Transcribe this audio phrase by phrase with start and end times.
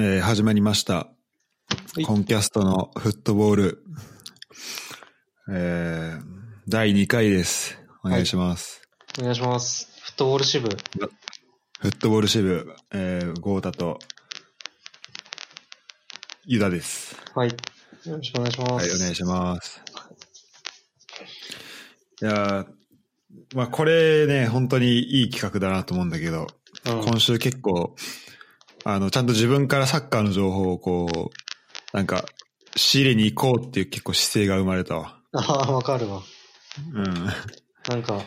[0.00, 1.08] えー始まりました。
[1.96, 3.84] いコンキャストのフットボール、
[5.50, 6.22] えー
[6.68, 7.76] 第2回です。
[8.04, 8.80] お願いします。
[9.18, 9.88] お願いします。
[10.04, 10.68] フットボール支部。
[10.68, 13.98] フットボール支部、えー、ゴータと、
[16.44, 17.16] ユダです。
[17.34, 17.48] はい。
[17.48, 17.56] よ
[18.04, 18.72] ろしくお願いします。
[18.72, 19.82] はい、お願いします。
[22.22, 22.66] いやー
[23.56, 26.46] まあこれね、本当にいい企画だなと思うんだけど、
[26.86, 27.96] うん今週結構、
[28.84, 32.24] あの、ちゃんと自分からサッカーの情報をこう、なんか、
[32.76, 35.18] 仕入れに行こうっていう結構姿勢が生まれたわ。
[35.32, 36.22] ああ、わかるわ。
[36.92, 37.14] うん。
[37.88, 38.22] なんか、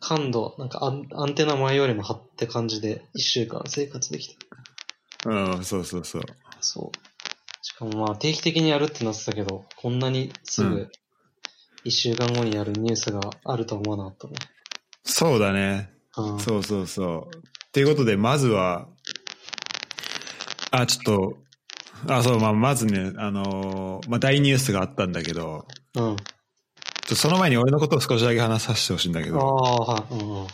[0.00, 5.30] 感度、なんかアンアンテナ前よりも張って感じで、一週間生活できた。
[5.30, 6.22] うん、そうそうそう。
[6.60, 6.96] そう。
[7.62, 10.90] しかもまあ、定期的にやるってなってたけど、こんなにすぐうん、
[11.84, 14.34] 一週間後にやるニュースがあるとは思わなかったね。
[15.02, 15.90] そうだね。
[16.16, 16.40] うん。
[16.40, 17.36] そうそうそう。
[17.36, 18.88] っていうことで、まずは、
[20.80, 21.04] あ、ちょっ
[22.06, 26.16] と、あ、そう、まあ、まずね、あのーまあ、大ニュースがあったんだけど、うん。
[27.06, 30.14] ちょその前に俺のことを少しだけ話させてほしいんだけあど、あ、はい。
[30.14, 30.46] うんうん。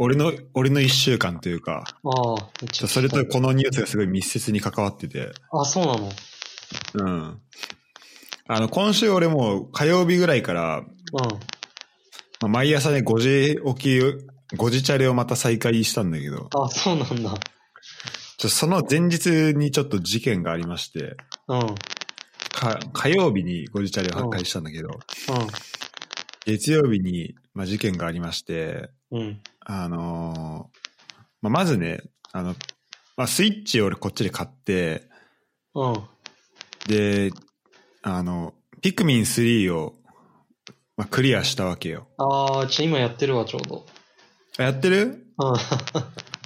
[0.00, 2.86] 俺の、俺の一週間というか、ああ。
[2.86, 6.10] それとこのニュースがすごい密接に関わってて、あ、そうなの？
[6.94, 7.02] う
[7.32, 7.40] ん。
[8.46, 10.84] あの、今週俺もう火曜日ぐらいから、うん。
[10.84, 11.36] ま
[12.42, 17.34] あ、毎朝ね、5時起き、5時チャレをまた再開したんだけど、あ、そうなんだ。
[18.38, 21.16] ちょその前日にちょっと事件がありまして、
[21.48, 21.58] うん。
[21.58, 21.74] うん。
[22.52, 24.90] か火曜日に5時チャレを開始したんだけど、
[26.46, 29.40] 月曜日に、まあ、事件がありまして、うん。
[29.58, 30.78] あのー
[31.42, 32.00] まあ、まずね、
[32.32, 32.54] あの、
[33.16, 35.08] まあ、スイッチを俺こっちで買って、
[35.74, 35.94] うん。
[36.86, 37.32] で、
[38.02, 39.96] あの、ピクミン3を、
[40.96, 42.06] まあ、クリアしたわけよ。
[42.18, 43.84] ああ、じゃあ今やってるわ、ちょうど。
[44.58, 45.26] あやってる？
[45.38, 45.52] う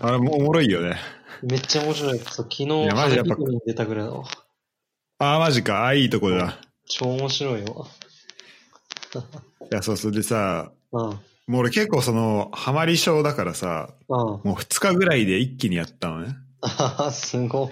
[0.02, 0.96] あれもおもろいよね。
[1.42, 1.46] ん。
[1.46, 2.18] めっちゃ面白い。
[2.18, 4.24] そう昨日、マジやっぱ出たぐらいだわ。
[5.18, 5.82] ああ、マジか。
[5.82, 6.58] ああ、いいとこだ。
[6.86, 7.86] 超面白いわ。
[9.70, 10.12] いや、そうそう。
[10.12, 11.00] でさ、うん。
[11.00, 14.16] もう俺結構その、ハマり症だからさ、うん。
[14.18, 16.34] もう2日ぐらいで一気にやったのね。
[16.62, 17.70] ああ、すごい。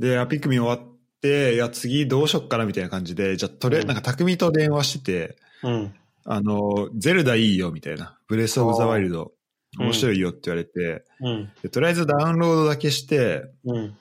[0.00, 5.94] で、あピクミン終わって、いや、次どうしよっかなみたいな感じで、じゃあ、とりあえず、うんなんか、匠と電話してて、うん。
[6.24, 8.16] あの、ゼルダいいよ、みたいな。
[8.28, 9.30] ブレスオブザワイルド、うん
[9.78, 11.52] 面白いよって言われて、うん。
[11.62, 13.96] でとりあえずダウンロードだけして、うん。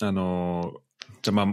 [0.00, 0.74] あの、
[1.22, 1.46] じゃあまあ、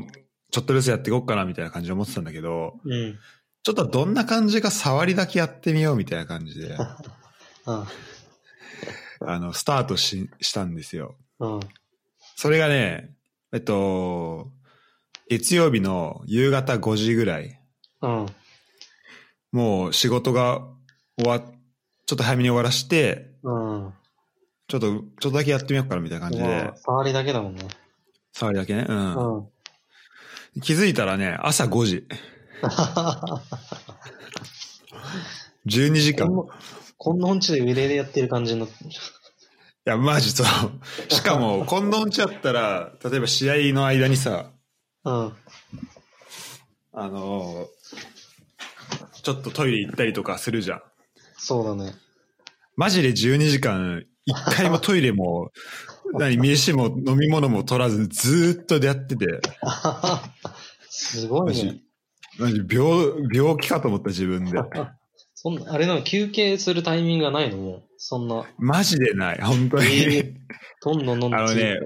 [0.52, 3.20] ちょっとずつやっていこうかな、みたいな感じで思ってたんだけど、うん。
[3.64, 6.78] ちょっとどんな感じか触りだけやってみよう、みたいな感じで、
[7.66, 7.88] あ
[9.22, 11.16] あの、スタートししたんですよ。
[11.40, 11.60] うん。
[12.36, 13.16] それがね、
[13.52, 14.52] えっと、
[15.30, 17.60] 月曜日の夕方5時ぐらい、
[18.02, 18.26] うん。
[19.52, 20.68] もう仕事が
[21.18, 21.55] 終わっ、
[22.06, 23.94] ちょっと早めに終わらして、うん。
[24.68, 27.68] ちょっと、ちょっとだけやってみようかなみたいな感じでまあ、、触りだけだもんね。
[28.34, 28.86] 触りだけね？
[28.88, 29.38] うん。
[29.38, 29.48] うん。
[30.62, 32.08] 気づいたらね、朝5時。
[35.66, 36.28] 12時間。
[36.28, 36.54] いこんな、
[36.98, 38.98] こんな本地で腕でやってる感じになってるじ
[39.86, 40.48] や、マジそう。
[41.14, 44.52] しかも、 近藤んちやったら、例えば試合の間にさ。
[45.04, 45.34] うん。
[46.94, 47.68] あのー
[49.22, 50.84] ちょっとトイレ行ったりとかするじゃん。
[51.38, 51.94] そうだね。
[52.76, 55.52] マジで12時間、一回もトイレも、
[56.18, 59.26] 何、飯も飲み物も取らず、ずーっとでやってて、
[60.90, 61.82] すごいね。、
[62.38, 64.52] マジ病、病気かと思った自分で。
[65.36, 67.58] そんな、あれなの、休憩するタイミングがないの？
[67.58, 67.84] もう。
[67.98, 69.84] そんな、マジでない、本当に。
[70.16, 70.34] え
[70.84, 71.80] どんどんどんどんあのね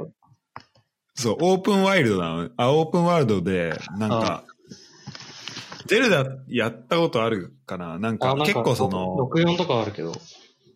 [1.16, 2.50] そう、オープンワイルドなの。
[2.56, 4.46] あ、オープンワールドで、なんか、
[5.90, 7.98] ゼルダやったことあるかな？
[7.98, 10.12] なんか結構その、64とかあるけど。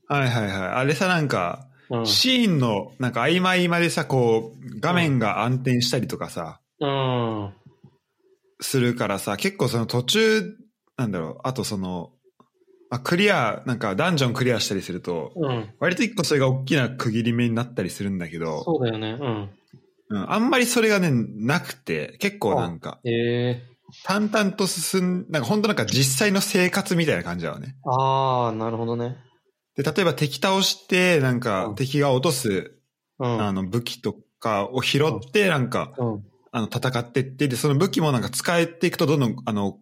[0.08, 0.52] はいはいはい。
[0.52, 2.06] あれさなんか、うん。
[2.08, 7.54] シーンの、なんか合間合間でさ、こう、画面が暗転したりとかさ、うん。
[8.60, 10.56] するからさ、結構その途中、
[10.98, 12.12] なんだろう、あとその、
[12.90, 15.70] まあ、クリア、なんかダンジョンクリアしたりすると、うん。
[15.80, 19.18] 割と一個それが大きな区切り目になったりするんだけど、そうだよね。
[19.22, 19.50] うん。
[20.10, 23.73] うん、あんまりそれがね、なくて、結構なんか、ええ
[24.04, 27.76] 淡々と進ん、なんか本当なんか実際の生活みたいな感じだよね。
[27.86, 29.18] ああ、なるほどね。
[29.76, 32.76] で、例えば敵倒して、なんかうん敵が落とす、
[33.20, 33.42] うん。
[33.42, 36.24] あの武器とかを拾って、なんか、うん。
[36.52, 39.80] あの戦ってって、で、その武器もなんか使えていくとどんどん、あの、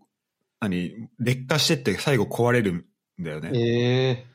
[0.62, 2.74] 何、劣化してって最後壊れる
[3.20, 3.52] んだよね。
[3.54, 4.26] ええ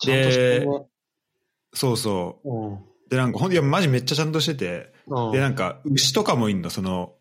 [0.00, 0.86] ちゃんとしてるね。
[1.72, 2.74] そうそうん。
[2.74, 2.78] う。
[3.08, 5.32] で、なんかほんいや、マジめっちゃちゃんとしてて、うん。
[5.32, 7.14] で、なんか牛とかもいんの、その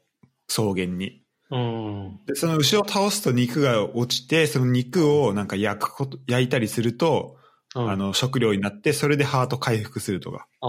[0.48, 1.24] 草原に。
[1.50, 2.20] うん。
[2.26, 7.38] で、その牛を倒すと肉が落ちて、その肉をなんか焼くこと、焼いたりすると、
[7.76, 7.90] うん。
[7.90, 10.48] あの、食料になって、それでハート回復するとか。
[10.62, 10.68] あ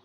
[0.00, 0.04] あ。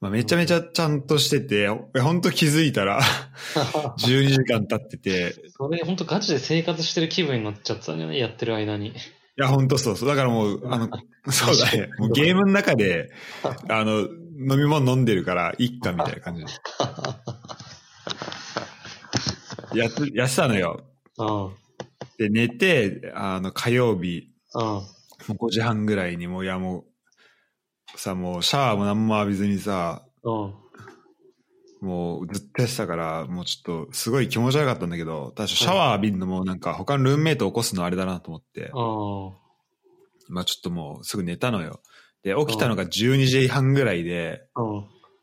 [0.00, 3.00] まあ、めちゃめちゃちゃんとしてて、本当気づいたら
[3.98, 5.34] 12時間経ってて。
[5.56, 8.88] それ本当ガチで生活してる気分になっちゃってたんじゃないやってる間に。
[8.88, 8.92] い
[9.36, 10.08] や、本当そうそう。
[10.08, 10.88] だからもう、あの、
[11.30, 11.88] そうだね。
[11.98, 13.10] もうゲームの中で、
[13.68, 16.52] あの、飲み物飲んでるから、いっかみたいな感じで。
[19.74, 20.84] やっ、やってたのよ。
[21.18, 21.54] うん。
[22.18, 24.62] で、寝て、あの、火曜日、うん。
[24.62, 24.82] も
[25.28, 26.84] う5時半ぐらいにもう、いやも
[27.94, 30.54] う、さ、もうシャワーも何も浴びずにさ、うん。
[31.80, 38.70] もうずっとやってたから、もうちょっとすごい気持ち悪かったんだけど、確かシャワー浴びるのもなんか他のルームメイト起こすのあれだなと思って、
[40.28, 41.80] まあちょっともうすぐ寝たのよ。
[42.22, 44.46] で、起きたのが12時半ぐらいで、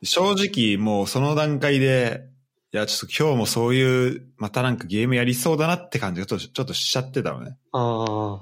[0.03, 2.29] 正直もうその段階で、
[2.73, 7.57] いや、ちょっと今日もそういう、またなんかゲームやりそうだなって感じがちょっとしちゃってたのね。
[7.73, 8.41] ああ、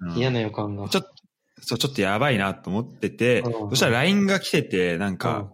[0.00, 0.88] うん、嫌な予感が。
[0.88, 1.10] ちょっと、
[1.62, 5.50] そう、ちょっとやばいなと思ってて、そしたら LINE が来てて、なんか、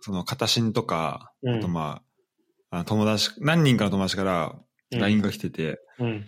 [0.00, 2.00] その、片新とか、あとま
[2.70, 4.54] あ、あ友達、何人かの友達から
[4.90, 6.26] LINE が来てて、うん。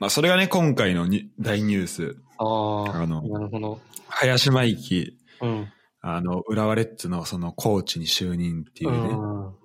[0.00, 2.16] まあ、それがね、今回のに大ニュース。
[2.38, 3.80] ああ、あの、なるほど。
[4.08, 5.72] 林真生、うん。
[6.00, 9.59] あの、浦和レッズのそのコーチに就任っていうね、うん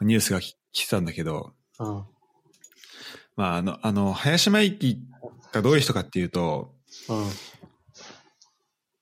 [0.00, 2.04] ニュースが来てたんだけど、うん。
[3.36, 4.98] まあ、あの、あの、林真生
[5.52, 6.74] がどういう人かっていうと、
[7.08, 7.30] うん。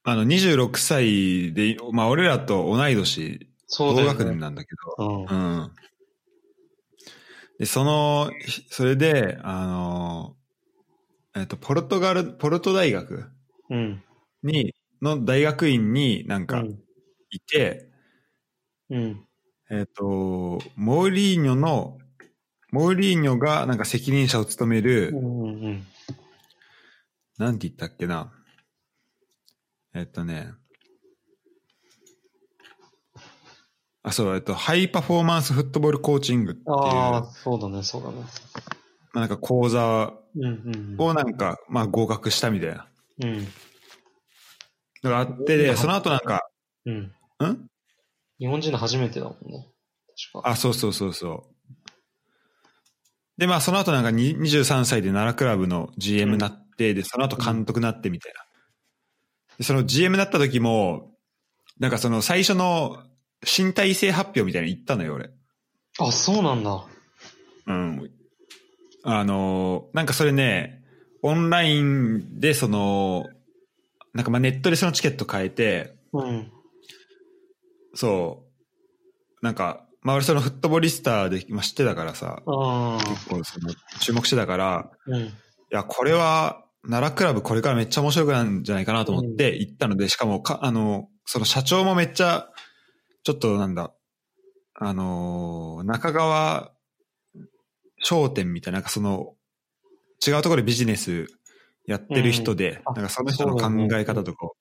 [0.07, 3.49] あの、26歳で、まあ、俺らと同い年、
[3.79, 5.59] 同学年なんだけど、うん。
[5.59, 5.71] うん。
[7.59, 8.31] で、その、
[8.71, 10.37] それで、あの、
[11.37, 13.31] えっと、ポルトガル、ポルト大学
[14.43, 16.63] に、の大学院になんか
[17.31, 17.89] いて、
[18.91, 19.27] うん。
[19.71, 21.99] えっ、と、モーリーニョの、
[22.71, 25.87] モーリーニョがなんか責任者を務める、うんうん、
[27.39, 28.33] なんて言ったっけな。
[29.95, 30.53] えっ、とね、
[34.05, 36.75] あ、そう、えっと、ハイパフォーマンスフットボールコーチングっていう。
[36.77, 38.17] ああ、そうだね、そうだね。
[38.17, 38.23] ま
[39.15, 40.13] あ、なんか講座
[40.99, 42.87] をなんか、まあ合格したみたいな。
[43.23, 43.47] うん。
[45.03, 46.47] のがあってで、その後なんか、
[46.85, 46.97] うん。
[46.97, 47.13] ん？
[48.39, 49.69] 日本人の初めてだもんね。
[50.33, 50.49] 確か。
[50.49, 51.55] あ、そうそうそうそう。
[53.39, 58.41] で、まあその後なんか23歳で奈良クラブの GM になって、うん、で、その後監督になってみたいな。
[59.59, 61.13] で、その GM になった時も、
[61.79, 63.03] なんかその最初の
[63.43, 65.31] 身体性発表みたいなの言ったのよ、俺。
[65.99, 66.87] あ、そうなんだ。
[67.67, 68.11] うん。
[69.03, 70.83] あの、なんかそれね、
[71.23, 73.27] オンラインでその、
[74.13, 76.53] なんかまあネットでそのチケット変えて、うん。
[77.95, 78.45] そ
[79.43, 79.45] う。
[79.45, 85.33] なんか、まあ俺そのフットボリスターで、まあ、知ってたからさ、結構その注目してたから、うん、い
[85.71, 92.49] や、これは奈良クラブこれからめっちゃ面白くなるんじゃないかなと思って行ったので、しかもか、あの、その社長もめっちゃ、
[93.23, 93.93] ちょっとなんだ、
[94.75, 96.73] あの中川
[97.99, 99.35] 商店みたいな、なんかその、
[100.27, 101.27] 違うところでビジネス
[101.87, 104.57] やってる人で、うん、なんかその人の考え方とかを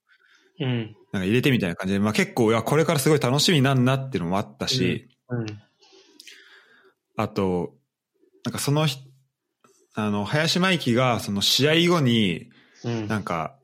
[0.60, 0.96] うん。
[1.12, 5.40] なんか入れてみたいな感じで、まあ結構、いや、これからすごい楽しみなんなっていうのもあったし、うん。
[5.42, 5.46] うん、
[7.16, 7.76] あと、
[8.46, 8.86] なんかその、
[9.96, 12.50] あの、林真生がその試合後に、
[13.08, 13.58] なんか、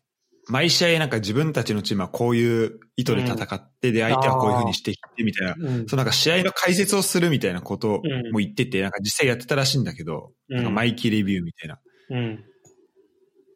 [0.47, 11.79] 毎試合なんか自分たちのチームはこういう意図で戦って、で、相手はこういう風にしてきてみたいな、うん、そのなんか試合の解説をするみたいなことも言ってて、なんか実際やってたらしいんだけど、なんかマイキーレビューみたいな。
[12.09, 12.43] うん。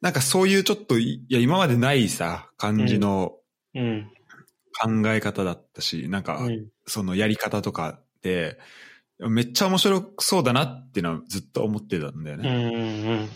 [0.03, 3.37] なんかそういうちょっと、いや、今までないさ、感じの
[3.73, 3.79] 考
[5.05, 6.45] え方だったし、なんか、
[6.85, 8.59] そのやり方とかで、
[9.17, 13.29] めっちゃ面白そうだなっていうのはずっと思ってたんだよね。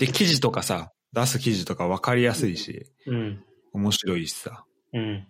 [0.00, 4.64] で、記事とかさ、出す記事とか分かりやすいし、うん、面白いしさ。
[4.92, 5.24] うん、っ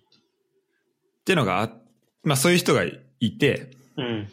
[1.27, 1.77] ていうのがあ、
[2.25, 2.85] まあそういう人が
[3.21, 4.29] いて、うん。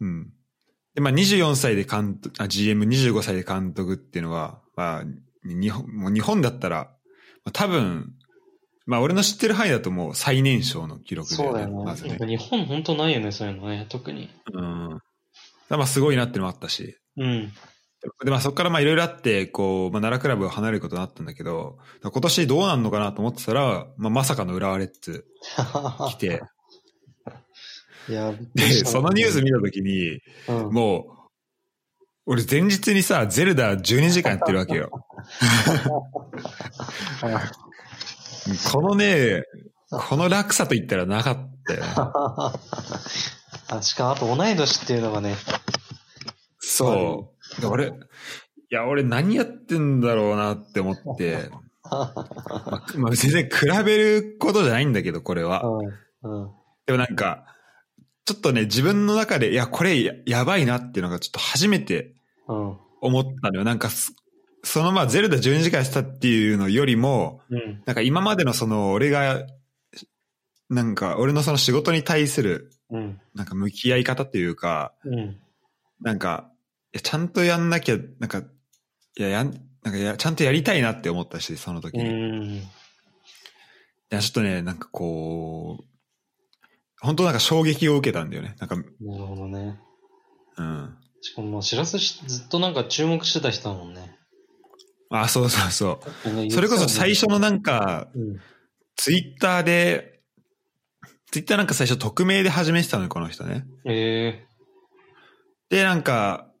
[0.00, 0.32] うん。
[0.94, 5.04] で、まあ、24歳で監督、あ、GM、25歳で監督っていうのは、まあ、
[5.44, 6.90] 日本、もう日本だったら、
[7.44, 8.12] まあ、多分、
[8.86, 11.84] まあ、俺の知ってる範囲だともう最年少の記録で、ね、そうだよね。
[11.84, 12.18] まずね。
[12.20, 14.28] 日本本当ないよね、そういうのね、特に。
[14.52, 14.98] うん。
[15.70, 16.96] まあ、すごいなってのもあったし。
[17.16, 17.52] うん。
[18.24, 25.24] で、まあ、そこからまあ、いろいろあって、こう、まあ、奈良クラブを離れることになったんだけど、今年どうなんのかなと思ってたら、まあ、まさかの浦和レッズ
[26.10, 26.42] 来て、
[28.54, 31.02] で、そのニュース見たときに、うん、もう、
[32.26, 34.90] 俺前日にさ、ゼルダ12時間やってるわけよ。
[38.72, 39.44] このね、
[39.90, 41.86] この落差と言ったらなかったよ、ね。
[43.82, 45.36] しかもあと同い年っていうのがね。
[46.58, 47.66] そう。
[47.66, 47.90] 俺、い
[48.70, 51.50] や、俺何やってんだろうなって思って。
[51.90, 52.14] まあ、
[52.96, 55.62] まあ、全然比べることじゃないんだけど、これは。
[56.22, 56.42] うん。
[56.42, 56.50] うん。
[56.86, 57.44] でもなんか、
[58.24, 62.14] ちょっとね、自分の中で、いや、これややばいなっていうのがちょっと初めて
[62.48, 62.76] うん。
[63.00, 63.64] 思ったのよ。
[63.64, 64.14] なんかす、
[64.64, 67.82] そのまあ、ゼルダ12時間やってたっていうのよりも、うん。
[67.84, 69.44] なんか今までのその、俺が、
[70.70, 73.20] なんか、俺のその仕事に対する、うん。
[73.34, 75.36] なんか向き合い方っていうか、うん。
[76.00, 76.50] なんか、
[77.02, 79.52] ちゃんとやんなきゃ、なんか、いや、やん、
[79.82, 82.08] なんかや、ちゃんとやりたいなって思ったし、その時うに。
[82.08, 82.62] いん。
[84.10, 85.84] や、ちょっとね、なんかこう、
[87.02, 88.54] 本当なんか衝撃を受けたんだよね。
[88.60, 88.82] なんか、な
[89.18, 89.78] るほどね。
[90.56, 90.96] うん。
[91.20, 94.16] しかも、まあ、しらすし、ずっとなんか注目してた人だもんね。
[95.10, 96.00] あ、そうそうそ
[96.46, 96.50] う。
[96.50, 97.34] それこそ最初の。
[97.34, 98.40] のなんか、うん。
[98.96, 100.20] ツイッターで、
[101.32, 103.64] ツイッターなんか最初匿名で始めてたのよ、この人ね。
[103.84, 104.46] え
[105.70, 106.52] で、なんか、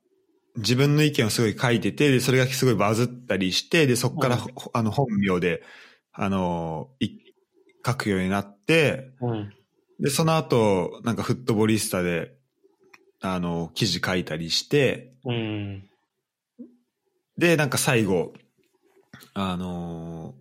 [0.56, 5.62] 自分の意見をすごい書いてて、で、それがすごいバズったりして、で、そこから、うんほあの、本名で、
[6.12, 7.10] あの、い
[7.86, 9.52] 書くようになって、えうん。
[10.02, 12.34] で、その後、なんかフットボリスタで、
[13.20, 15.88] あの、記事書いたりして、うん。
[17.38, 18.32] で、なんか最後、
[19.34, 20.34] あの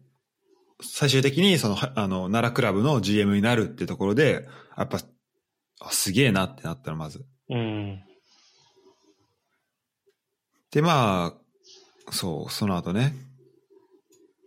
[0.81, 4.99] 最終的にその、はあの、奈良クラブの GM になるってところで、やっぱ、
[5.79, 7.23] あすげえなってなったの、まず。
[7.49, 8.03] うん。
[10.71, 11.35] で、ま
[12.07, 13.13] あ、そう、その後ね。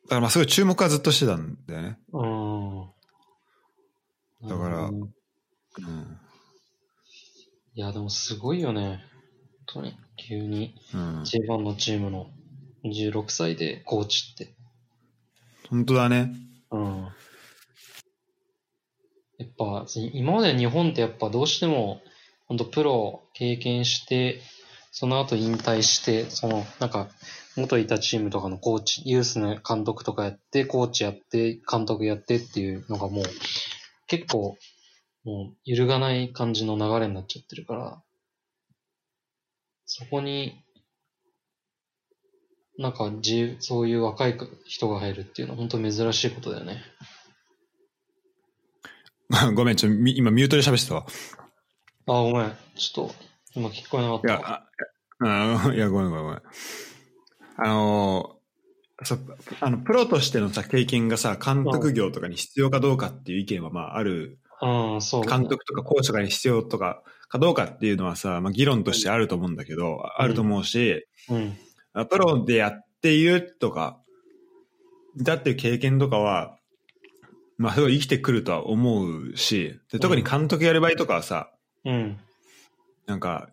[0.05, 1.99] だからまあすごい注目はずっとしてたんだよね。
[2.13, 2.94] うん。
[4.49, 6.19] だからうん。
[7.75, 9.05] いや、でもすごいよね。
[9.67, 9.97] 本当に。
[10.17, 11.23] 急にうん。
[11.23, 12.31] J1 のチームの
[12.85, 14.55] 26歳でコーチって。
[15.69, 16.35] 本当だね。
[16.71, 17.09] うん。
[19.39, 22.01] やっぱ、今まで日本ってやっぱどうしても、
[22.47, 24.41] 本当プロ経験して、
[24.93, 27.09] その後引退して、その、なんか、
[27.57, 33.25] 元いたチームとかのコーチ、ユースの監督とかやって、コーチやって、監督やってっていうのがもう、
[34.07, 34.57] 結構、
[35.25, 38.03] もう揺るがない感じの流れになっちゃってるから、
[39.87, 40.63] そこに、
[42.79, 46.83] なんか自、そういう若い人が入るっていうのは本当珍しいことだよね。
[49.55, 51.07] ごめん、ちょ、み今ミュートで喋ってたわ。
[52.07, 52.57] あ、ごめん。
[52.77, 53.15] ちょっと、
[53.55, 54.69] 今聞こえなかっいや、た。
[55.27, 56.43] あ、あいや、ごめんごめんごめん。
[57.57, 58.44] あのー、
[59.03, 59.19] そ
[59.61, 71.57] あの、プロとしてのさ、経験がさ、監督業とかに必要かどうかっていう意見は、まあ、ある、うん、そう監督とかコーチとかに必要とか、かどうかっていうのはさ、まあ、議論としてあると思うんだけど、あると思うし、うん。
[71.93, 74.01] あプロでやっているとか、
[75.17, 76.57] だっていう経験とかは、
[77.59, 81.51] まあ、すごい生きてくるとは思うし、で特に監督やる場合とかはさ、
[81.85, 82.19] うん。
[83.07, 83.51] なんか、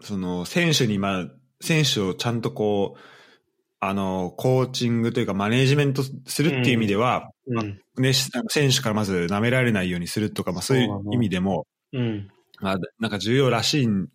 [0.00, 1.26] その、選手に、まあ、
[1.60, 3.13] 選手をちゃんとこう、
[3.88, 7.80] あの、コーチングというかマネージメントするっていう意味では、うん。
[7.98, 12.28] ね、し選手からまず舐められないようにするとか、まあそういう意味でも、うん。
[12.60, 14.08] まあ、なんか重要らしいん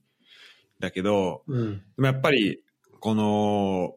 [0.80, 1.78] だけど、うん。
[1.78, 2.62] でもやっぱり、
[3.00, 3.96] この、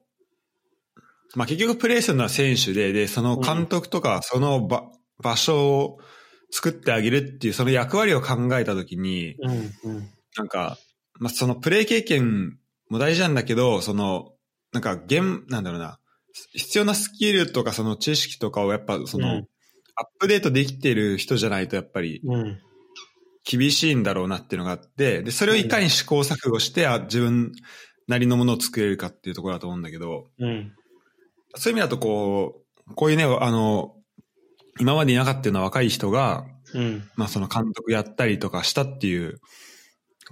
[1.35, 4.85] まあ結局プレーするのは選手で、で、その監督とか、その場、
[5.19, 5.99] 場所を
[6.51, 9.91] 作ってあげるっていう、その役割を考えたときに、うん。
[9.91, 10.11] うん。
[10.37, 10.79] なんか、
[11.19, 14.33] まあそのプレー経験も大事なんだけど、その、
[14.73, 15.99] なんか、現、なんだろうな、
[16.53, 19.49] 必要なスキルとかその知識とかをやっぱその、うん
[19.95, 22.59] アップデートできてる人じゃないとやっぱりうん。
[23.45, 27.53] 厳しいんだろうなっていうのがあって、で、それをいかに試行錯誤して、あ自分
[28.07, 30.73] なりのものを作れるかっていうところだと思うんだけど、うん。
[31.57, 33.97] そういう意味だとこう、こういうね、あの、
[34.79, 37.03] 今までいなかったような若い人が、うん。
[37.17, 39.41] まあその監督やったりとかしたっていう、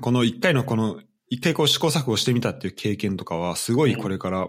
[0.01, 4.49] この一回のこの、一回こう試行錯誤してみたっていう経験とかは、すごいこれから、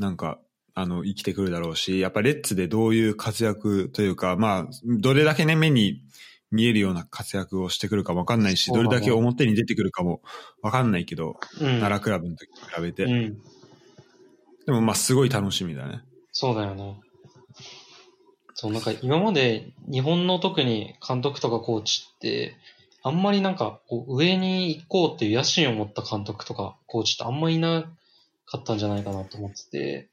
[0.00, 0.40] なんか、
[0.74, 6.02] あの、生きてくるだろうし、やっぱレッツでどういう活躍というか、まあ、どれだけね、目に
[6.50, 10.20] 見えるような活躍をしてくるかもわかんないし、どれだけ表に出てくるかも
[10.62, 11.80] わかんないけど、うん。
[11.80, 13.04] 奈良クラブの時に比べて。
[13.04, 13.38] うん。
[14.66, 16.02] でもまあ、すごい楽しみだね。
[16.32, 17.00] そうだよね。
[18.54, 22.56] そう、なんか今まで日本の特に監督とかコーチって、
[23.06, 27.84] あんまりなんかこう上に行こうっていう野心を持った監督とかコーチってあんまりいな
[28.46, 30.08] かったんじゃないかなと思ってて、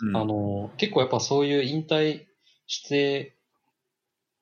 [0.00, 2.24] うん、あの、結構やっぱそういう引退
[2.66, 3.36] して、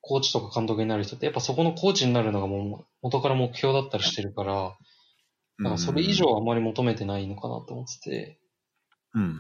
[0.01, 4.77] コーチとか監督になる人って、やっぱそこのコーチになるのがもう元から目標だったりしてるから、
[5.59, 8.39] なんかそれ以上はあまり求めてないのかなと思ってて、
[9.15, 9.35] うん。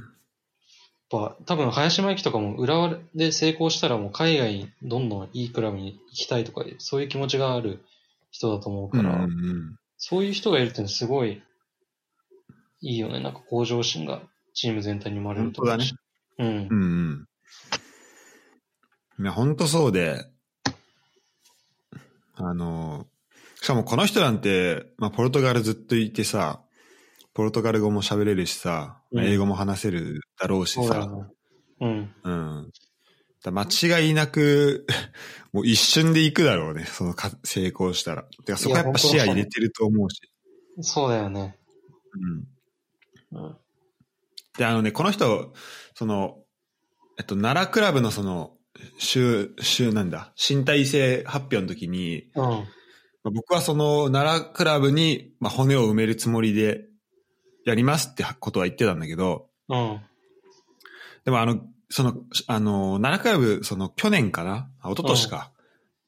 [1.12, 7.84] やっぱ多分林真由紀とかも浦和で成功したらもう海外にどんどんいいクラブに行きたいとか、そういう気持ちがある
[8.34, 9.02] 人だと思ううん。
[9.02, 11.40] から、うんうんそういう人がいるってのはすごい
[12.82, 13.20] いいよね。
[13.20, 14.20] なんか向上心が
[14.52, 15.94] チーム全体に生まれると思うし。
[16.38, 16.46] うん。
[16.46, 17.26] うん
[19.18, 19.24] うん。
[19.24, 20.26] いや、ほんとそうで、
[22.34, 23.06] あの、
[23.62, 26.60] しかもこの人なんて、まあ、ポルトガルずっといてさ、
[27.32, 31.08] ポルトガル語も喋れるしさ、まあうん英語も話せるだろうしさ。
[31.80, 32.14] うん。
[32.24, 32.72] うん。
[33.44, 34.86] だ間違いなく、
[35.52, 38.22] もう一瞬で行くだろうね、そのか成功したら。
[38.22, 40.20] てかそこやっぱ視野入れてると思うし。
[40.80, 41.56] そうだよね。
[43.32, 43.42] うん。
[43.44, 43.56] うん。
[44.56, 45.52] で、あのね、この人、
[45.94, 46.38] その、
[47.18, 48.56] えっと、奈良クラブのその、
[48.98, 52.42] 週、週なんだ、身体性発表の時に、うん。
[52.42, 52.64] ま
[53.26, 56.86] あ僕はその奈良クラブに、まあ、骨を埋めるつもりで
[57.64, 60.00] やりますってことは言ってたんだけど、うん。
[61.24, 62.14] でもあの、その、
[62.46, 65.52] あの、奈良クラブ、その去年かなあ一昨年か。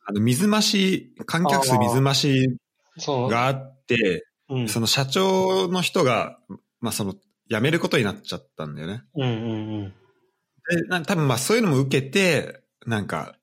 [0.06, 2.59] あの、水増し、観客数水増し。
[3.06, 4.68] があって、うん。
[4.68, 6.38] その社長の人が、
[6.80, 7.14] まあその、
[7.49, 9.02] 辞めることになっちゃったんだよね。
[9.14, 9.33] うんうんう
[9.87, 9.95] ん。
[10.68, 13.37] で、な多分まあそういうのも受けて、なんか、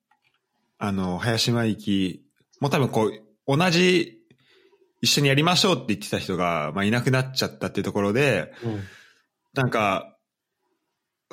[0.78, 2.24] あの、林真之
[2.60, 4.20] も多分こう、同じ、
[5.02, 8.84] 一緒にやりましょうって言ってた人が、まあいなくなっちゃったっていうところで、うん。
[9.54, 10.13] なんか、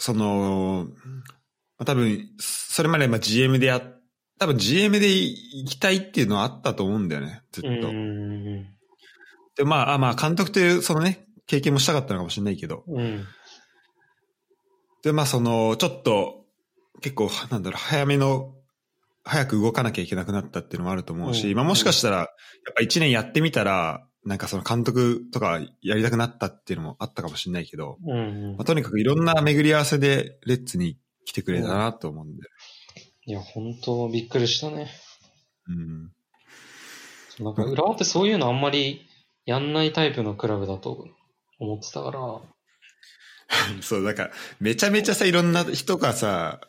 [0.01, 0.89] その、
[1.79, 3.81] まあ多分、それまでまあ GM でや、
[4.39, 7.91] 多分 GM で行きたいっていうのはあったと思うんだよね、ずっと。
[9.57, 12.99] で、まあ、あまあ監督という、そのね、経験もしたかったのかもしれないけど、うん。
[12.99, 13.25] うん。
[15.03, 16.47] で、まあその、ちょっと、
[17.03, 18.55] 結構、なんだろう、早めの、
[19.23, 22.27] 早く動かなきゃいけなくなったっていうのもあると思うし、うんまあもしかしたら、やっ
[22.75, 32.43] ぱ一年やってみたら、なんかその監督とかやりたくなったっていうのもあったかもしれないけど、うんうんまあ、とにかくいろんな巡り合わせでレッツに来てくれたなと思うんで。
[33.27, 34.91] いや、本当びっくりしたね。
[35.69, 36.11] うん。
[37.45, 39.07] なんか、浦和ってそういうのあんまり
[39.47, 41.07] やんないタイプのクラブだと
[41.59, 42.21] 思ってたから、
[43.83, 46.61] そう、なんか、めちゃめちゃさ、いろんな人がさ、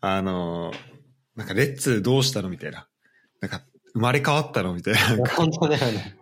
[0.00, 0.72] あの、
[1.36, 2.88] なんか、レッツどうしたのみたいな。
[3.40, 5.28] なんか、生まれ変わったのみたいな。
[5.30, 6.16] 本当だよね。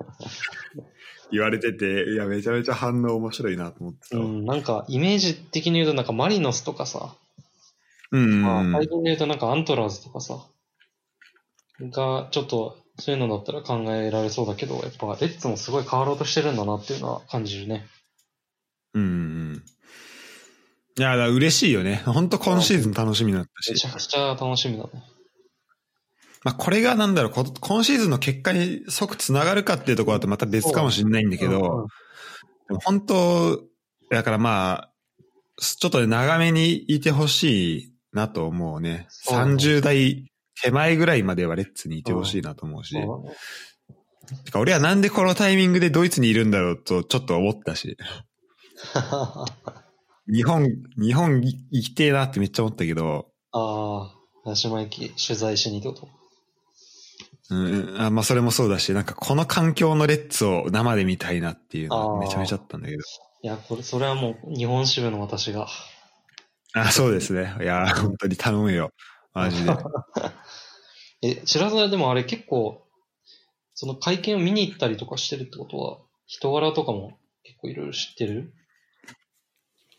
[1.33, 4.19] 言われてて、いや、めちゃめちゃ反応面白いなと思ってさ。
[4.19, 7.15] うんうん、なんか、イメージ的に言うと、なんかマリノスとかさ、
[8.13, 8.73] うんまあ、うん。
[8.73, 10.47] 最近で言うとなんかアントラーズとかさ、
[11.81, 17.87] が、ちょっと、そういうのだったら考えられそうだけど、やっぱ、レッツもすごい変わろうとしてるんだなっていうのは感じるね。
[18.95, 19.07] うんう
[19.55, 19.63] ん。
[20.99, 22.03] いや、だ嬉しいよね。
[22.05, 23.87] 本当今シーズン楽しみになったしめち。
[23.87, 25.03] ゃくちゃ楽しみだね。
[26.45, 31.87] まあ、これがなんだろう、こ今シーズンの結果に即つながるかっていうところだとまた別かもしれないんだけうんど、
[32.85, 33.63] 本当、
[34.11, 34.93] だからまあ、
[35.59, 39.07] ちょっとね、長めにいてほしいなと思うね。
[39.09, 42.97] そうだね30代手前ぐらいまではレッツにいてほしいなと思うし。
[44.45, 47.97] てか俺はなんでこのタイミングでドイツにいるんだろうとちょっと思ったし。
[50.33, 56.09] 日本、日本行きてえなってめっちゃ思ったけど、ああ、林真駅取材しにってこと
[57.53, 63.03] うん、あまあそれもそうだし、なんかこの環境のレッツを生で見たいなっていうのめちゃめちゃあったんだけど。
[63.43, 65.69] いや、これ、それはもう日本支部の私が。
[66.75, 67.55] あ、そうですね。
[67.61, 68.93] いや、本当に頼むよ。
[69.35, 69.71] マジで。
[71.23, 72.87] え、白沢でもあれ結構、
[73.75, 78.55] その会見を見に行ったりとかしてるってことは、人柄とかも結構いろいろ知ってる？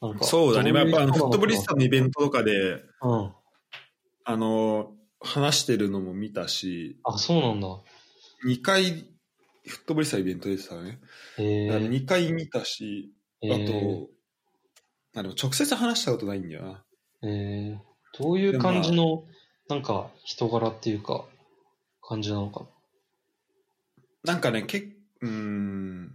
[0.01, 0.73] なんかそうだね。
[0.73, 3.33] まあやっぱあの、フットボリスタタのイベントとかで、うん。
[4.25, 7.67] あの、話してるのも見たし、あ、そうなんだ。
[8.45, 8.83] 2回、
[9.65, 10.99] フットボリスタイベント出てたね。
[11.37, 11.89] へえー。
[11.89, 14.09] 2回見たし、あえーと、
[15.15, 16.83] あでも直接話したことないんだよな。
[17.23, 17.79] えー、
[18.21, 19.23] どういう感じの、
[19.69, 21.25] なんか、人柄っていうか、
[22.01, 22.67] 感じなのか。
[24.23, 24.81] なんかね、けっ
[25.21, 26.07] うーん、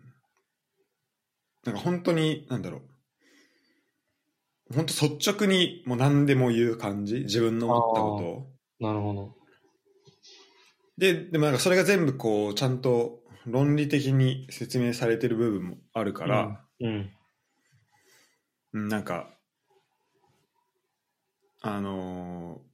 [1.65, 2.83] なんか本当に、なんだろう。
[4.75, 7.21] 本当率直にもう何でも言う感じ？
[7.21, 8.58] 自分の思ったことを。
[8.81, 9.35] なるほど。
[10.97, 17.11] で、でもなんかそれが全部こう、ちゃんと論理的に説明されてる部分もあるから、うん。
[18.73, 19.31] うん、なんか、
[21.61, 22.69] あのー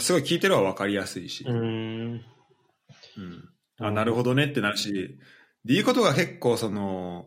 [0.00, 1.56] すごい聞いてるは分かりやすいし、うーん。
[2.12, 2.24] うん
[3.80, 4.92] あ、なるほどねってなるし、
[5.64, 7.26] で、言うことが結構その、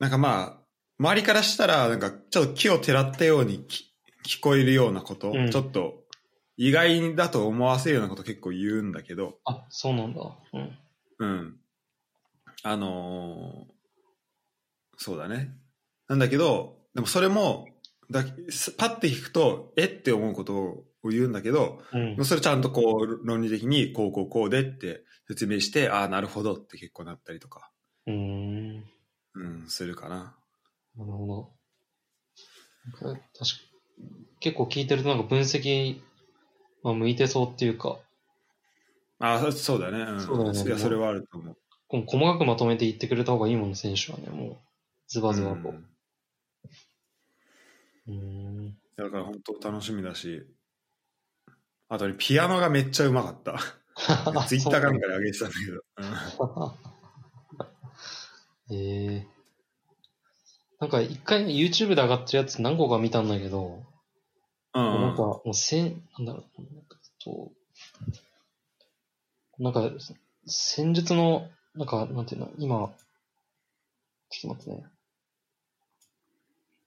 [0.00, 0.60] なんかまあ、
[0.98, 3.92] 周りからしたら、なんかちょっと木をてらったようにき
[4.26, 5.99] 聞こえるようなこと、うんちょっと
[6.56, 10.20] 意外だと思わせるようなこと結構言うんだけど、あ、そうなんだ。
[10.52, 10.78] うん。
[11.18, 11.56] うん。
[12.62, 13.80] あのー
[15.02, 15.56] そうだね。
[16.08, 17.68] なんだけど、でもそれも、
[18.10, 22.24] だすパッて聞くと、えって思うことを言うんだけど、うん。
[22.26, 27.70] それちゃんとこう論理的にこうこうこうでって説明して、ああ、なるほどって結構なったりとか、
[28.06, 28.84] うーん。
[29.36, 30.36] うん、するかな。
[30.96, 31.52] なるほど。
[34.40, 36.00] 結構聞いてるとなんか分析、
[36.82, 37.98] まあ、向いてそうっていうか。
[39.18, 39.98] ああ、そうだね。
[39.98, 40.62] うん、そうだね。
[40.62, 41.56] いや、それはあると思う。
[42.06, 44.56] 細かくまとめて言ってくれた方がいいもんね、選手はね、もう。
[45.08, 45.74] ズバズバと。
[48.08, 48.76] うん。
[48.96, 50.46] だから本当楽しみだし、
[51.88, 53.58] あとね、ピアノがめっちゃうまかった。
[54.46, 56.76] ツイッターかなんかで上げてたんだけど。
[58.72, 59.26] ええー、
[60.78, 63.84] なんか一回 YouTube で上がってるやつ何個か見たんだけど、うん、
[64.72, 67.50] なんかもうせん、なんだろう、なんかと、
[69.58, 69.90] なんか
[70.46, 72.90] 戦術の、なんか、なんていうの、今、
[74.30, 74.86] ちょっと待ってね。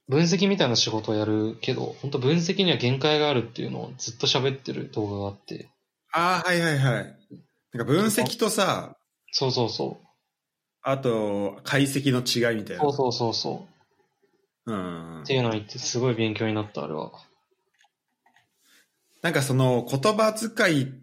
[0.09, 5.69] 分析みたいな仕事をやるけど、本当分析には限界があるっていうのをずっと喋ってる動画があって。
[6.11, 7.17] ああ、はいはいはい。
[7.73, 8.97] なんか分析とさ、
[9.31, 10.05] そうそうそう。
[10.81, 12.83] あと、解析の違いみたいな。
[12.83, 13.67] そうそうそうそ
[14.65, 14.71] う。
[14.71, 15.21] うん。
[15.23, 17.11] っていうのを言って、すごい勉強になった、あれは。
[19.23, 20.93] なんかその言葉遣い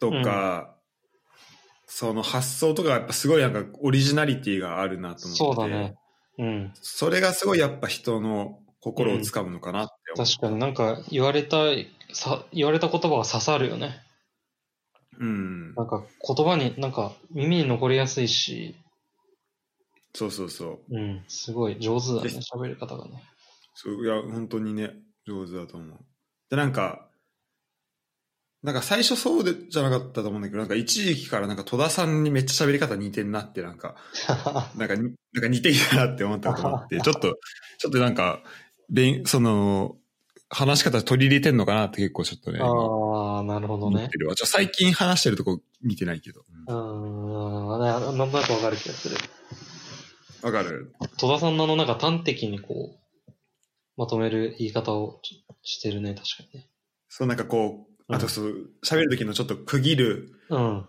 [0.00, 5.36] とか、うん、その発想とかやっぱすごいなんかオリジナリティがあるなと思って。
[5.36, 5.94] そうだね。
[6.38, 6.72] うん。
[6.74, 11.58] それがすごいやっぱ人の心をつかむのかなって思う、うん、確かになんか言われた、
[12.12, 14.00] さ言われた言葉が刺さるよね。
[15.18, 15.74] うん。
[15.74, 18.74] なんか言葉に、なんか耳に残りやすいし。
[20.14, 20.96] そうそうそう。
[20.96, 21.24] うん。
[21.28, 23.22] すごい上手だね、喋り方がね。
[23.74, 24.94] そう、いや、本当にね、
[25.26, 25.98] 上手だと思う。
[26.48, 27.06] で、なんか、
[28.66, 33.94] なんか最初そうでじゃなかったと思うんだけど、なんか一時期からなんか戸田さんにめっちゃ喋り方似てんなって、なんか、
[34.76, 37.38] なんか、なんか似てきたなって思ったと思って、 ちょっと、
[37.78, 38.42] ちょっとなんか、
[38.90, 39.96] でその、
[40.48, 42.58] 話し方取り入れてんのかなって結構ちょっとね。
[42.60, 44.10] ああ、なるほどね。
[44.12, 46.42] じゃ最近話してるとこ見てないけど。
[46.66, 49.16] うん、んなんとなくわかる気がする。
[50.42, 50.92] わかる？
[51.18, 52.96] 戸田さんのなんか端的にこ
[53.28, 53.32] う、
[53.96, 55.20] まとめる言い方を
[55.62, 56.68] してるね、確かにね。
[57.08, 60.86] そう、なんかこう、あとそう、喋、る時のちょっと区切る、うん、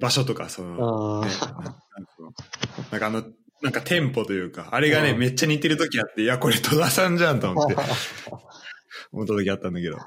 [0.00, 1.30] 場所とか、その、ね、
[2.92, 3.24] なんかあの、
[3.62, 7.76] なんかテンポというか、あれがね、めっちゃ似てる時あって、いや、これ戸田さんじゃんと思って、
[9.12, 9.96] 思った時あったんだけど。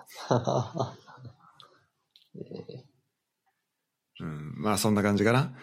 [4.22, 5.56] うん、まあそんな感じかな。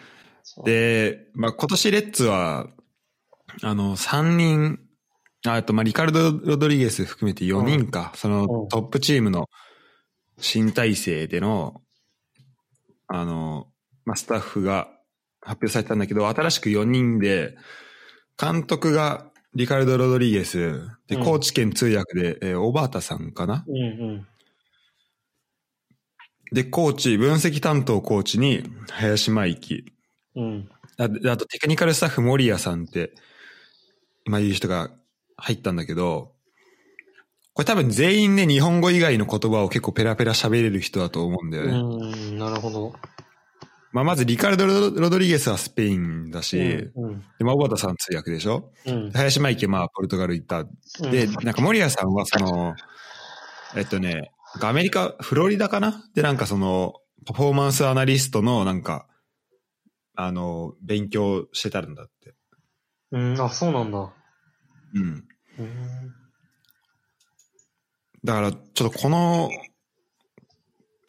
[0.64, 2.68] で、まあ今年レッツは、
[3.62, 4.80] あの、3人、
[5.46, 9.48] あと、まあリカルド・ロドリゲス含めて4人か、そのトップチームの
[10.38, 11.80] 新体制での、
[13.08, 13.68] あの、
[14.04, 14.88] まあスタッフが
[15.40, 17.56] 発表されたんだけど、新しく4人で、
[18.38, 23.78] 監督がリカルド・ロドリゲス、で、高知県通訳で、えー、小畑さんかな、うんう
[24.18, 24.26] ん、
[26.52, 29.84] で、コーチ、分析担当コーチに、林真生。
[30.36, 30.68] うん。
[30.98, 33.14] ああと、テクニカルスタッフ、森谷さんって、
[34.26, 34.90] 今言う人が
[35.36, 36.35] 入ったんだけど、
[37.56, 41.72] これ多分全員ね、日本語以外の言葉を結構ペラペラ喋れる人だと思うんだよね。
[41.72, 42.92] うん、なるほど。
[43.92, 46.60] まあ、まずリカルド・ロドリゲスはスペインだし、
[46.94, 50.64] うんうん、で、まあ、小畑さん通訳でしょ、うん、林真池、まあ、ポルトガル行った。
[51.10, 52.74] で、なんか森谷さんはその、
[53.74, 56.04] えっとね、アメリカ、フロリダかな？
[56.14, 59.06] で、なんかその、パフォーマンスアナリストのなんか、
[60.14, 62.34] あの、勉強してたんだって。
[63.12, 64.12] うん、あ、そうなんだ。
[64.94, 65.24] うん。
[65.58, 66.15] うん
[68.26, 69.50] だから、ちょっとこの、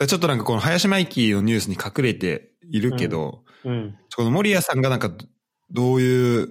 [0.08, 5.12] ちょっとなんかこの林真紀のニュースに隠れているけど、うん、うん、この森谷さんがなんか
[5.71, 6.49] どういう、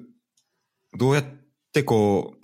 [0.98, 1.24] どうやっ
[1.72, 2.34] てこ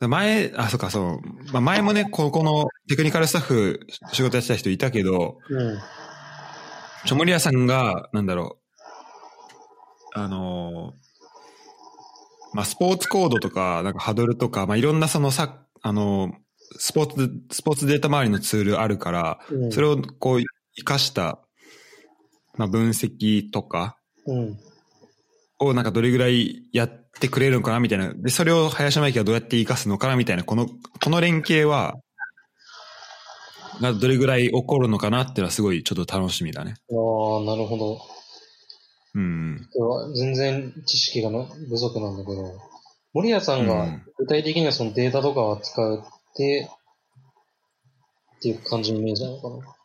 [0.00, 3.80] う、前、あ、そっか、そう、まあ、前もね、ここのテクニカルスタッフ
[4.14, 5.78] 仕事やってた人いたけど、うん、
[7.04, 8.58] ちょ、森谷さんが、なんだろ
[10.16, 10.94] う、あの
[12.54, 16.32] まあ、スポーツコードとか、なんかハドルとか、まあ、いろんなそのさ、あの
[16.76, 20.42] スポーツ、スポーツデータ周りのツールあるから、うん、それをこう、
[20.76, 21.40] 活かした、
[22.56, 23.96] まあ、分析とか、
[25.58, 28.12] をなんかどれぐらいやってくれるのかなみたいな。
[28.14, 31.96] で、それを林真紀はどうやって活かすのかなみたいな、この、この連携は、
[33.80, 36.74] がどれぐらい起こるのかなっていうのはすごいちょっと楽しみだね。
[36.90, 38.00] ああ、なるほど。
[39.14, 39.68] うん。
[40.14, 42.58] 全然知識が不足なんだけど、
[43.12, 46.04] 森谷さんが具体的にはそのデータとかを扱う
[46.36, 46.68] で、
[48.40, 49.76] っていう感じのイメージなのかな。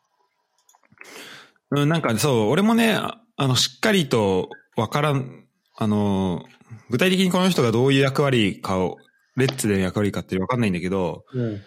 [1.81, 6.45] うん、なんかそう、俺もね、あの、しっかりとわからん、あの、
[6.89, 8.97] 具体的にこの人がどういう役割かを、
[9.36, 11.62] レッツでの役割かってわかんないんだけど、うん、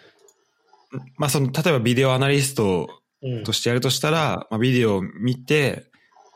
[1.17, 2.89] まあその、例えばビデオアナリスト
[3.45, 5.85] としてやるとしたら、うん、まあビデオを見て、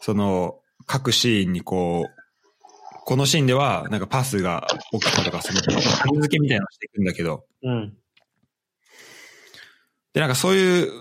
[0.01, 2.23] その、各シーンにこう、
[3.05, 7.97] このシーンでは、なんかパスが起きたとか、その、付けみたいなのしていくんだけど、うん。
[10.13, 10.91] で、なんかそういう、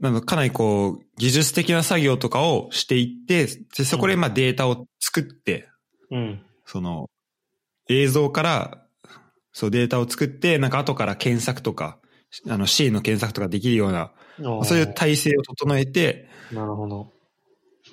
[0.00, 5.68] なんかかなりこう、技術的な作業とかをしていって、で、そこでまあデータを作って、
[6.10, 6.42] うん。
[6.64, 7.08] その、
[7.88, 8.82] 映像から、
[9.52, 11.98] そうデータを作って、なんか後から検索とか、
[12.48, 14.12] あの、シーンの検索とかできるような、
[14.64, 17.12] そういう体制を整えて、なるほど。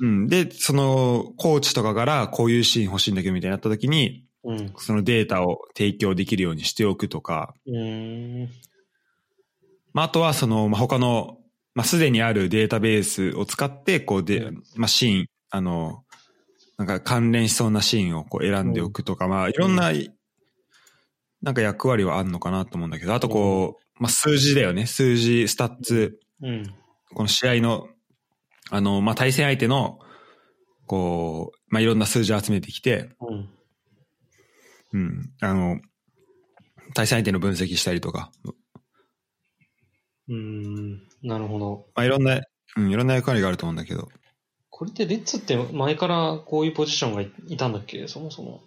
[0.01, 0.27] うん。
[0.27, 4.73] で、その、コーチとかからこういうシーン欲しいんだけどみたいになった時に、うん。
[4.77, 8.49] そのデータを提供できるようにしておくとか、うーん。
[9.93, 11.37] まあ、あとはその、まあ、他の、
[11.75, 16.03] まあ、すでにあるデータベースを使って、こうで、うんまあ、シーン、あの、
[16.77, 19.91] なんか関連しそうなシーンをこう選んでおくとか、まあ、いろんな、
[21.41, 24.85] なんか役割はあるのかなと思うんだけど、あとこう、まあ、数字だよね。
[24.87, 26.73] 数字、スタッツ、うん。
[27.13, 27.87] この試合の、
[28.69, 29.99] あの、まあ、対戦相手の、
[30.87, 33.49] こう、まあ、いろんな数字を集めてきて、うん。
[34.93, 35.79] うん、あの、
[36.93, 38.31] 対戦相手の分析したりとか、
[40.29, 41.07] うーん。
[41.21, 41.85] なるほど。
[41.95, 42.41] まあ、いろんな、
[42.77, 44.09] うん、いろんな役割があると思うんだけど、
[44.69, 48.07] これってレッズって前からこういうポジションがいたんだっけ？
[48.07, 48.61] そもそも。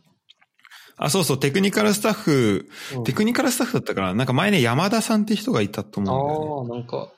[0.96, 6.72] あ、そうそう、テクニカルスタッフ、うんテクニカルスタッフだったから、なんか前ね、山田さんって人がいたと思うんだよね。
[6.72, 7.12] ああ、なんか、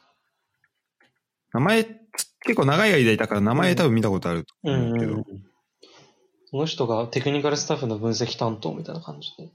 [1.52, 5.12] 名前、結構長い間いたから名前多分見たことあるとうん思うけど。
[5.12, 5.24] うんうん。
[6.50, 9.50] その人がテクニカルスタッフの分析担当みたいな感じで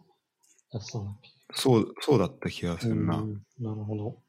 [0.72, 1.30] やってたんだっけ？
[1.56, 3.18] そう、そうだった気がするな。
[3.18, 4.23] うんなるほど。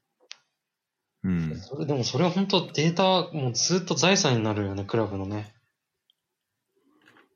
[1.24, 1.58] うん。
[1.58, 5.52] それでもそれは本当データもうずっと財産になるよね、クラブのね。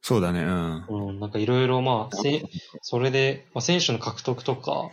[0.00, 0.86] そうだね、うん。
[0.88, 2.42] うん、なんかいろいろまあ、せ
[2.82, 4.90] それで、まあ、選手の獲得とか、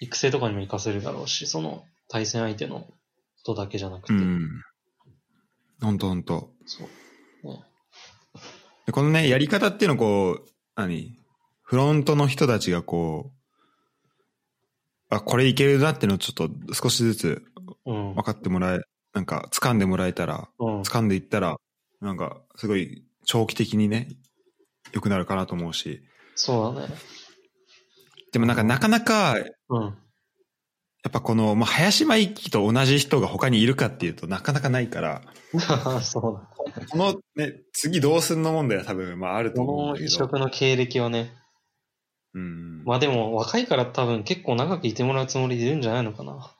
[0.00, 2.88] 育成とかにも活かせるだろうし、その対戦相手のこ
[3.46, 4.12] とだけじゃなくて。
[4.12, 4.48] うん。
[5.80, 6.50] ほんとほんと。
[6.66, 7.48] そう。
[7.48, 7.64] ね、
[8.86, 11.16] でこのね、やり方っていうのをこう、何？
[11.62, 17.57] フロントの人たちがこう、あ、これいけるなっていうのをちょっと少しずつうん。
[17.92, 18.80] 分かってもらえ、
[19.14, 20.80] なんか掴んでもらえたら、うん。
[20.82, 21.56] 掴んでいったら、
[22.00, 24.08] なんかすごい長期的にね、
[24.92, 26.02] 良くなるかなと思うし。
[26.34, 26.94] そうだね。
[28.32, 29.94] でもなんかなかなか、やうん。
[31.08, 35.22] っぱこの、まあ、林真一と同じ人が他にいるかっていうとなかなかないから、
[36.02, 36.86] そうだ。
[36.90, 40.10] このね、次どうすんの問題は多分、まああると思うんこの異。
[40.10, 41.32] 色の経歴はね。
[42.34, 42.84] うん。
[42.84, 46.54] まあでも若いから多分結構長くいてもらうつもりでいるんじゃないのかな。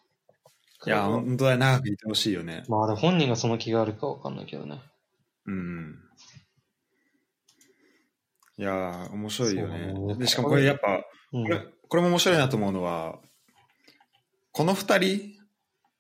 [0.89, 2.65] いや、本当は長くいてほしいよね。
[2.69, 4.81] まあ本人がその気があるかわかんないけどね。
[5.47, 5.99] うん。
[8.59, 11.45] いやー、面白いよねねで、しかもこれやっぱ、うん。
[11.45, 13.19] これ、これも面白いなと思うのは、
[14.53, 15.21] この二人、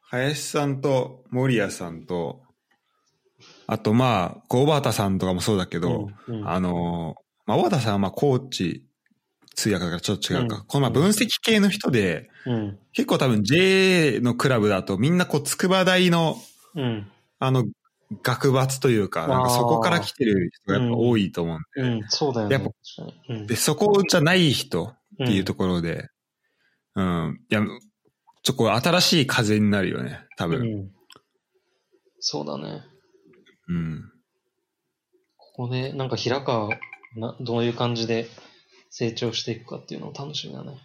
[0.01, 2.42] 林さんと森谷さんと、
[3.66, 8.88] あとまあ、小畑さんとかもそうだけど、うん、うんあのー、まあ、小畑さんはまあ、コーチ、
[9.59, 10.57] 通訳だからちょっと違うか。
[10.57, 12.79] うんこのまあ分析系の人で、うん。
[12.92, 16.37] 結構多分 J のクラブだとみんなこう、筑波大の、
[16.77, 17.11] うん。
[17.40, 17.64] あの、
[18.23, 22.09] 学閥というか、なんかそこから来てる人がやっぱ多いと思うんで、うん。
[22.09, 22.55] そうだよね。
[22.55, 26.09] やっぱで、そこじゃない人っていうところで、
[26.94, 27.79] うん、いや、ちょっ
[28.44, 30.61] とこう新しい風になるよね、多分。
[30.61, 30.90] うん。
[32.21, 32.83] そうだね。
[33.68, 34.12] うん。
[35.37, 36.68] ここで、なんか平川
[37.16, 38.29] な、どういう感じで
[38.90, 40.77] 成長していくかっていうのを楽しみだね。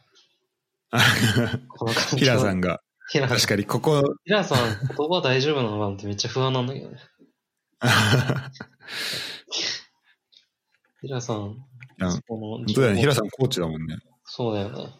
[1.77, 5.79] この環境平さんが、平確かにここ、平さん、言葉大丈夫なの？
[5.79, 6.99] かなってめっちゃ不安なんだけどね。
[11.01, 11.57] 平さん、
[12.27, 13.97] この本当だよね、平さんコーチだもんね。
[14.25, 14.93] そうだよね。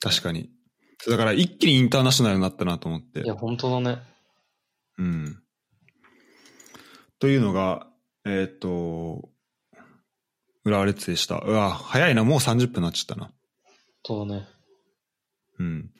[0.00, 0.50] 確かに。
[1.08, 3.26] だから一気にインターナショナルになったなと思ってい。
[3.26, 4.02] や、本当だね。
[4.98, 5.42] うん。
[7.18, 7.86] というのが、
[8.26, 9.30] えーっ、と、
[10.64, 11.36] 浦和レッズでした。
[11.36, 13.32] うわ、早いな、もう30分になっちゃったな。
[14.04, 14.48] そうだね。
[15.58, 15.90] うん。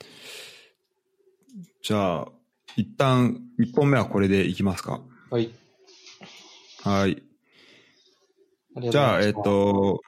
[1.83, 2.27] じゃあ、
[2.75, 5.01] 一旦、1本目はこれでいきますか。
[5.29, 5.51] はい。
[6.83, 7.23] はい。
[8.89, 9.99] じゃあ、えっとうございま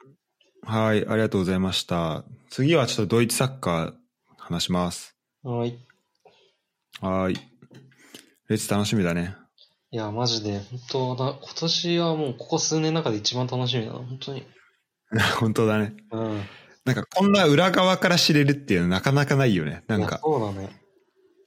[0.62, 2.24] す、と、はい、ありがとうございました。
[2.48, 3.94] 次はちょっとドイツサッカー
[4.38, 5.16] 話します。
[5.42, 5.78] はい。
[7.00, 7.34] はい。
[8.48, 9.36] レッツ楽しみだね。
[9.94, 14.42] いや、マジで、本当だ、今年はもうここ数年の中で一番楽しみだな、本当に。
[15.38, 15.94] 本当だね。
[16.10, 16.42] うん。
[16.84, 19.84] なんかこんな裏側から知れるっていうのなかなかないよね。
[19.86, 20.80] なんか、そうだね。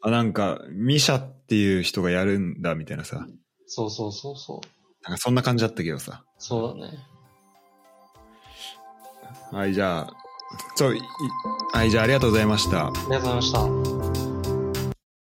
[0.01, 3.27] あなんか、ミシャっていう人がやるんだみたいなさ。
[3.65, 5.03] そうそうそうそう。
[5.03, 6.23] なんかそんな感じだったけどさ。
[6.38, 6.97] そうだね。
[9.51, 10.13] はい、じゃあ、
[10.77, 11.01] そう、い
[11.73, 12.88] はい、じゃあありがとうございました。
[12.88, 13.96] ありがとうございました。